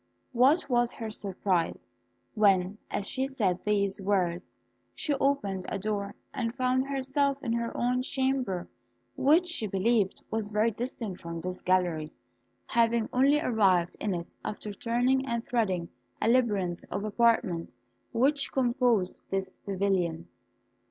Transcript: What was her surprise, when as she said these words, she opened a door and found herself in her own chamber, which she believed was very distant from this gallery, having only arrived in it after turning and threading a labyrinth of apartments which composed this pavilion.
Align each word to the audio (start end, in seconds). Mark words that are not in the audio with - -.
What 0.31 0.67
was 0.67 0.93
her 0.93 1.11
surprise, 1.11 1.93
when 2.33 2.79
as 2.89 3.07
she 3.07 3.27
said 3.27 3.59
these 3.63 4.01
words, 4.01 4.57
she 4.95 5.13
opened 5.13 5.67
a 5.69 5.77
door 5.77 6.15
and 6.33 6.55
found 6.55 6.87
herself 6.87 7.37
in 7.43 7.53
her 7.53 7.77
own 7.77 8.01
chamber, 8.01 8.67
which 9.15 9.47
she 9.47 9.67
believed 9.67 10.23
was 10.31 10.47
very 10.47 10.71
distant 10.71 11.21
from 11.21 11.39
this 11.39 11.61
gallery, 11.61 12.11
having 12.65 13.09
only 13.13 13.39
arrived 13.41 13.95
in 13.99 14.15
it 14.15 14.33
after 14.43 14.73
turning 14.73 15.27
and 15.27 15.45
threading 15.45 15.87
a 16.19 16.27
labyrinth 16.27 16.83
of 16.89 17.03
apartments 17.03 17.77
which 18.11 18.51
composed 18.51 19.21
this 19.29 19.59
pavilion. 19.59 20.27